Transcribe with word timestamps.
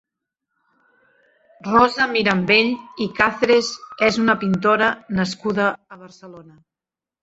Rosa 1.67 2.07
Mirambell 2.15 2.73
i 3.07 3.11
Càceres 3.21 3.71
és 4.11 4.21
una 4.27 4.39
pintora 4.45 4.93
nascuda 5.23 5.73
a 5.97 6.05
Barcelona. 6.05 6.63